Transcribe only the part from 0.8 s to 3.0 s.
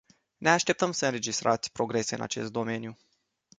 să înregistrați progrese în acest domeniu.